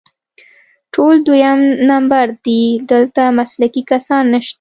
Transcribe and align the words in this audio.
ټول 0.93 1.13
دویم 1.27 1.59
نمبر 1.91 2.25
دي، 2.45 2.63
دلته 2.91 3.21
مسلکي 3.39 3.81
کسان 3.91 4.23
نشته 4.33 4.49